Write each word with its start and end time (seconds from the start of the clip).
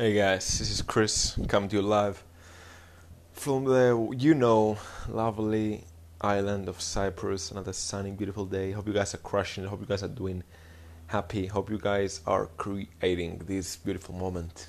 Hey 0.00 0.14
guys, 0.14 0.58
this 0.58 0.70
is 0.70 0.80
Chris 0.80 1.38
coming 1.46 1.68
to 1.68 1.76
you 1.76 1.82
live 1.82 2.24
from 3.34 3.66
the 3.66 4.16
you 4.16 4.32
know 4.32 4.78
lovely 5.06 5.84
island 6.22 6.70
of 6.70 6.80
Cyprus. 6.80 7.50
Another 7.50 7.74
sunny, 7.74 8.10
beautiful 8.10 8.46
day. 8.46 8.70
Hope 8.70 8.86
you 8.86 8.94
guys 8.94 9.12
are 9.12 9.18
crushing. 9.18 9.66
Hope 9.66 9.80
you 9.80 9.86
guys 9.86 10.02
are 10.02 10.08
doing 10.08 10.42
happy. 11.08 11.48
Hope 11.48 11.68
you 11.68 11.76
guys 11.76 12.22
are 12.26 12.46
creating 12.56 13.42
this 13.44 13.76
beautiful 13.76 14.14
moment. 14.14 14.68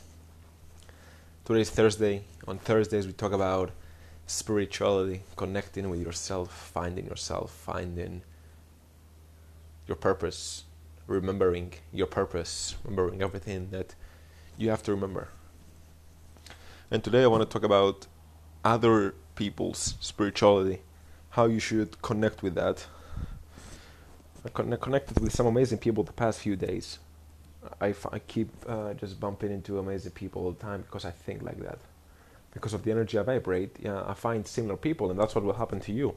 Today 1.45 1.61
is 1.61 1.69
Thursday. 1.69 2.25
On 2.45 2.57
Thursdays 2.57 3.07
we 3.07 3.13
talk 3.13 3.31
about 3.31 3.71
spirituality, 4.27 5.23
connecting 5.37 5.89
with 5.89 6.01
yourself, 6.01 6.51
finding 6.73 7.05
yourself, 7.05 7.51
finding 7.51 8.21
your 9.87 9.95
purpose, 9.95 10.65
remembering 11.07 11.71
your 11.93 12.07
purpose, 12.07 12.75
remembering 12.83 13.21
everything 13.21 13.69
that 13.71 13.95
you 14.57 14.69
have 14.69 14.83
to 14.83 14.91
remember. 14.91 15.29
And 16.89 17.03
today 17.03 17.23
I 17.23 17.27
want 17.27 17.41
to 17.41 17.51
talk 17.51 17.63
about 17.63 18.07
other 18.63 19.15
people's 19.35 19.95
spirituality, 19.99 20.81
how 21.31 21.45
you 21.45 21.59
should 21.59 22.01
connect 22.01 22.43
with 22.43 22.55
that. 22.55 22.85
I 24.43 24.49
connected 24.49 25.19
with 25.19 25.33
some 25.33 25.45
amazing 25.45 25.77
people 25.77 26.03
the 26.03 26.13
past 26.13 26.39
few 26.39 26.55
days. 26.55 26.99
I, 27.79 27.93
keep 28.27 28.49
uh, 28.67 28.93
just 28.95 29.19
bumping 29.19 29.51
into 29.51 29.77
amazing 29.77 30.11
people 30.11 30.45
all 30.45 30.51
the 30.51 30.59
time 30.59 30.81
because 30.81 31.05
I 31.05 31.11
think 31.11 31.43
like 31.43 31.59
that. 31.61 31.77
Because 32.53 32.73
of 32.73 32.83
the 32.83 32.91
energy 32.91 33.17
I 33.17 33.23
vibrate, 33.23 33.77
yeah, 33.79 34.03
I 34.05 34.13
find 34.13 34.45
similar 34.45 34.77
people, 34.77 35.11
and 35.11 35.19
that's 35.19 35.35
what 35.35 35.43
will 35.43 35.53
happen 35.53 35.79
to 35.81 35.91
you. 35.91 36.15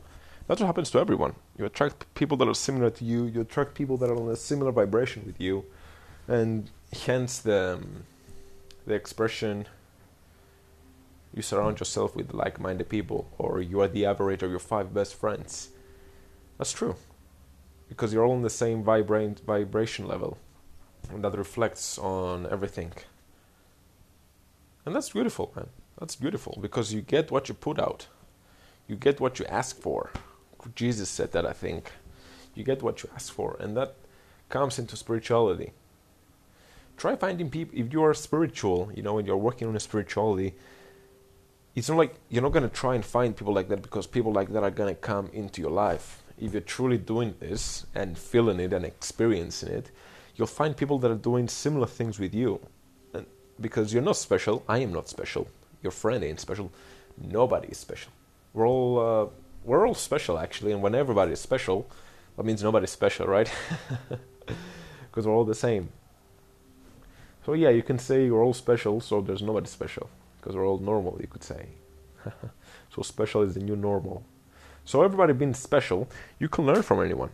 That's 0.48 0.60
what 0.60 0.66
happens 0.66 0.90
to 0.90 0.98
everyone. 0.98 1.34
You 1.58 1.66
attract 1.66 2.12
people 2.14 2.36
that 2.38 2.48
are 2.48 2.54
similar 2.54 2.90
to 2.90 3.04
you. 3.04 3.26
You 3.26 3.42
attract 3.42 3.74
people 3.74 3.96
that 3.98 4.10
are 4.10 4.16
on 4.16 4.28
a 4.30 4.36
similar 4.36 4.72
vibration 4.72 5.22
with 5.26 5.40
you, 5.40 5.64
and 6.26 6.70
hence 7.06 7.38
the 7.38 7.74
um, 7.74 8.04
the 8.86 8.94
expression 8.94 9.66
you 11.34 11.42
surround 11.42 11.80
yourself 11.80 12.14
with 12.14 12.32
like-minded 12.32 12.88
people 12.88 13.28
or 13.38 13.60
you 13.60 13.80
are 13.80 13.88
the 13.88 14.06
average 14.06 14.42
of 14.42 14.50
your 14.50 14.60
five 14.60 14.94
best 14.94 15.14
friends. 15.14 15.70
That's 16.58 16.72
true 16.72 16.96
because 17.88 18.12
you're 18.12 18.24
all 18.24 18.32
on 18.32 18.42
the 18.42 18.50
same 18.50 18.82
vibrant 18.82 19.40
vibration 19.40 20.06
level 20.06 20.38
and 21.12 21.24
that 21.24 21.36
reflects 21.36 21.98
on 21.98 22.46
everything. 22.50 22.92
And 24.86 24.94
that's 24.94 25.10
beautiful 25.10 25.52
man. 25.56 25.68
That's 25.98 26.16
beautiful 26.16 26.58
because 26.60 26.92
you 26.92 27.00
get 27.00 27.30
what 27.30 27.48
you 27.48 27.54
put 27.54 27.78
out. 27.78 28.06
You 28.86 28.96
get 28.96 29.20
what 29.20 29.38
you 29.38 29.46
ask 29.46 29.80
for. 29.80 30.10
Jesus 30.74 31.08
said 31.08 31.32
that 31.32 31.44
i 31.44 31.52
think. 31.52 31.92
You 32.54 32.64
get 32.64 32.82
what 32.82 33.02
you 33.02 33.10
ask 33.14 33.32
for 33.32 33.56
and 33.58 33.76
that 33.76 33.96
comes 34.48 34.78
into 34.78 34.96
spirituality 34.96 35.72
try 36.96 37.16
finding 37.16 37.50
people 37.50 37.78
if 37.78 37.92
you 37.92 38.02
are 38.02 38.14
spiritual 38.14 38.90
you 38.94 39.02
know 39.02 39.18
and 39.18 39.26
you're 39.26 39.36
working 39.36 39.68
on 39.68 39.76
a 39.76 39.80
spirituality 39.80 40.54
it's 41.74 41.88
not 41.88 41.98
like 41.98 42.14
you're 42.28 42.42
not 42.42 42.52
going 42.52 42.68
to 42.68 42.74
try 42.74 42.94
and 42.94 43.04
find 43.04 43.36
people 43.36 43.52
like 43.52 43.68
that 43.68 43.82
because 43.82 44.06
people 44.06 44.32
like 44.32 44.52
that 44.52 44.62
are 44.62 44.70
going 44.70 44.94
to 44.94 45.00
come 45.00 45.28
into 45.32 45.60
your 45.60 45.72
life. 45.72 46.22
If 46.38 46.52
you're 46.52 46.60
truly 46.60 46.98
doing 46.98 47.34
this 47.40 47.86
and 47.94 48.16
feeling 48.16 48.60
it 48.60 48.72
and 48.72 48.84
experiencing 48.84 49.70
it 49.70 49.90
you'll 50.36 50.46
find 50.48 50.76
people 50.76 50.98
that 50.98 51.10
are 51.10 51.16
doing 51.16 51.46
similar 51.46 51.86
things 51.86 52.18
with 52.18 52.34
you. 52.34 52.60
And 53.12 53.24
because 53.60 53.92
you're 53.92 54.02
not 54.02 54.16
special 54.16 54.64
i 54.68 54.78
am 54.78 54.92
not 54.92 55.08
special. 55.08 55.48
Your 55.82 55.92
friend 55.92 56.22
ain't 56.24 56.40
special. 56.40 56.70
Nobody 57.20 57.68
is 57.68 57.78
special. 57.78 58.12
We're 58.52 58.66
all 58.66 58.98
uh, 58.98 59.26
we're 59.64 59.86
all 59.86 59.94
special 59.94 60.38
actually 60.38 60.72
and 60.72 60.82
when 60.82 60.94
everybody 60.94 61.32
is 61.32 61.40
special 61.40 61.88
that 62.36 62.44
means 62.44 62.62
nobody's 62.62 62.90
special 62.90 63.26
right? 63.26 63.50
Because 65.10 65.28
we're 65.28 65.34
all 65.34 65.44
the 65.44 65.54
same 65.54 65.90
so 67.44 67.52
yeah, 67.52 67.70
you 67.70 67.82
can 67.82 67.98
say 67.98 68.24
you're 68.24 68.42
all 68.42 68.54
special, 68.54 69.00
so 69.00 69.20
there's 69.20 69.42
nobody 69.42 69.66
special 69.66 70.08
because 70.40 70.56
we're 70.56 70.66
all 70.66 70.78
normal. 70.78 71.18
You 71.20 71.26
could 71.26 71.44
say. 71.44 71.68
so 72.94 73.02
special 73.02 73.42
is 73.42 73.54
the 73.54 73.60
new 73.60 73.76
normal. 73.76 74.24
So 74.84 75.02
everybody 75.02 75.32
being 75.32 75.54
special, 75.54 76.08
you 76.38 76.48
can 76.48 76.66
learn 76.66 76.82
from 76.82 77.02
anyone. 77.02 77.30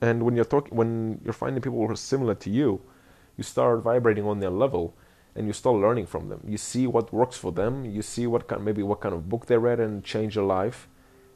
And 0.00 0.24
when 0.24 0.34
you're 0.34 0.44
talking, 0.44 0.76
when 0.76 1.20
you're 1.24 1.32
finding 1.32 1.62
people 1.62 1.78
who 1.78 1.92
are 1.92 1.96
similar 1.96 2.34
to 2.36 2.50
you, 2.50 2.80
you 3.36 3.44
start 3.44 3.82
vibrating 3.82 4.26
on 4.26 4.40
their 4.40 4.50
level, 4.50 4.94
and 5.34 5.46
you 5.46 5.52
start 5.52 5.76
learning 5.76 6.06
from 6.06 6.28
them. 6.28 6.40
You 6.46 6.58
see 6.58 6.86
what 6.86 7.12
works 7.12 7.36
for 7.36 7.52
them. 7.52 7.84
You 7.84 8.02
see 8.02 8.26
what 8.26 8.48
kind, 8.48 8.64
maybe 8.64 8.82
what 8.82 9.00
kind 9.00 9.14
of 9.14 9.28
book 9.28 9.46
they 9.46 9.56
read 9.56 9.80
and 9.80 10.04
change 10.04 10.34
their 10.34 10.44
life, 10.44 10.88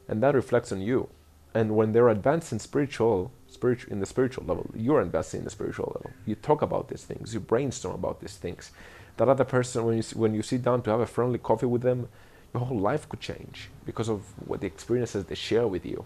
and 0.07 0.21
that 0.21 0.35
reflects 0.35 0.71
on 0.71 0.81
you. 0.81 1.09
And 1.53 1.75
when 1.75 1.91
they're 1.91 2.09
advanced 2.09 2.51
in 2.51 2.59
spiritual, 2.59 3.31
spiritual 3.47 3.91
in 3.91 3.99
the 3.99 4.05
spiritual 4.05 4.45
level, 4.45 4.69
you're 4.75 5.01
investing 5.01 5.39
in 5.39 5.43
the 5.43 5.49
spiritual 5.49 5.91
level. 5.95 6.11
You 6.25 6.35
talk 6.35 6.61
about 6.61 6.89
these 6.89 7.03
things, 7.03 7.33
you 7.33 7.39
brainstorm 7.39 7.95
about 7.95 8.19
these 8.19 8.35
things. 8.35 8.71
That 9.17 9.29
other 9.29 9.45
person, 9.45 9.85
when 9.85 9.97
you 9.97 10.03
when 10.13 10.33
you 10.35 10.43
sit 10.43 10.61
down 10.61 10.83
to 10.83 10.91
have 10.91 10.99
a 10.99 11.07
friendly 11.07 11.39
coffee 11.39 11.65
with 11.65 11.81
them, 11.81 12.07
your 12.53 12.65
whole 12.65 12.79
life 12.79 13.09
could 13.09 13.19
change 13.19 13.69
because 13.85 14.09
of 14.09 14.21
what 14.47 14.61
the 14.61 14.67
experiences 14.67 15.25
they 15.25 15.35
share 15.35 15.67
with 15.67 15.85
you. 15.85 16.05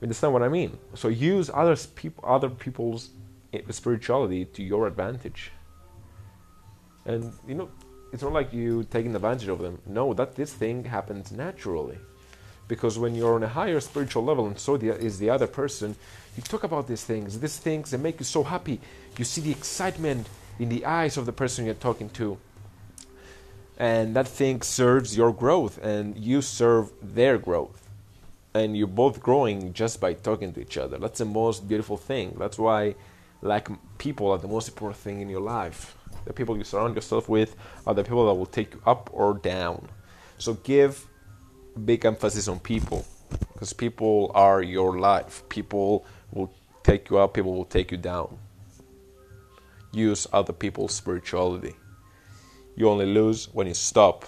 You 0.00 0.04
understand 0.04 0.32
what 0.32 0.42
I 0.42 0.48
mean? 0.48 0.78
So 0.94 1.08
use 1.08 1.50
others 1.52 1.86
people, 1.86 2.24
other 2.26 2.48
people's 2.48 3.10
eh, 3.52 3.60
spirituality 3.70 4.44
to 4.46 4.62
your 4.62 4.86
advantage. 4.86 5.52
And 7.04 7.32
you 7.46 7.54
know, 7.54 7.70
it's 8.12 8.22
not 8.22 8.32
like 8.32 8.52
you 8.52 8.84
taking 8.84 9.14
advantage 9.14 9.48
of 9.48 9.60
them. 9.60 9.80
No, 9.86 10.14
that 10.14 10.34
this 10.34 10.52
thing 10.52 10.84
happens 10.84 11.30
naturally 11.30 11.98
because 12.68 12.98
when 12.98 13.14
you're 13.14 13.34
on 13.34 13.42
a 13.42 13.48
higher 13.48 13.80
spiritual 13.80 14.24
level 14.24 14.46
and 14.46 14.58
so 14.58 14.76
the, 14.76 14.90
is 14.90 15.18
the 15.18 15.30
other 15.30 15.46
person 15.46 15.96
you 16.38 16.42
talk 16.42 16.62
about 16.62 16.86
these 16.86 17.02
things. 17.02 17.40
These 17.40 17.58
things 17.58 17.90
that 17.90 17.98
make 17.98 18.20
you 18.20 18.24
so 18.24 18.44
happy. 18.44 18.80
You 19.18 19.24
see 19.24 19.40
the 19.40 19.50
excitement 19.50 20.28
in 20.60 20.68
the 20.68 20.84
eyes 20.84 21.16
of 21.16 21.26
the 21.26 21.32
person 21.32 21.64
you're 21.64 21.74
talking 21.74 22.10
to. 22.10 22.38
And 23.76 24.14
that 24.14 24.28
thing 24.28 24.62
serves 24.62 25.16
your 25.16 25.32
growth 25.32 25.82
and 25.82 26.16
you 26.16 26.40
serve 26.42 26.92
their 27.02 27.38
growth. 27.38 27.88
And 28.54 28.76
you're 28.76 28.86
both 28.86 29.20
growing 29.20 29.72
just 29.72 30.00
by 30.00 30.14
talking 30.14 30.52
to 30.52 30.60
each 30.60 30.76
other. 30.76 30.96
That's 30.98 31.18
the 31.18 31.24
most 31.24 31.68
beautiful 31.68 31.96
thing. 31.96 32.36
That's 32.38 32.58
why 32.58 32.94
like 33.42 33.68
people 33.98 34.30
are 34.30 34.38
the 34.38 34.48
most 34.48 34.68
important 34.68 35.00
thing 35.00 35.20
in 35.20 35.28
your 35.28 35.40
life. 35.40 35.96
The 36.24 36.32
people 36.32 36.56
you 36.56 36.64
surround 36.64 36.94
yourself 36.94 37.28
with 37.28 37.56
are 37.84 37.94
the 37.94 38.04
people 38.04 38.26
that 38.26 38.34
will 38.34 38.46
take 38.46 38.74
you 38.74 38.82
up 38.86 39.10
or 39.12 39.34
down. 39.34 39.88
So 40.38 40.54
give 40.54 41.06
big 41.84 42.04
emphasis 42.04 42.48
on 42.48 42.60
people 42.60 43.06
because 43.52 43.72
people 43.72 44.30
are 44.34 44.62
your 44.62 44.98
life. 44.98 45.42
People 45.48 46.04
will 46.32 46.52
take 46.82 47.10
you 47.10 47.18
up, 47.18 47.34
people 47.34 47.54
will 47.54 47.64
take 47.64 47.90
you 47.90 47.98
down. 47.98 48.38
Use 49.92 50.26
other 50.32 50.52
people's 50.52 50.94
spirituality. 50.94 51.74
You 52.76 52.88
only 52.88 53.06
lose 53.06 53.52
when 53.52 53.66
you 53.66 53.74
stop 53.74 54.24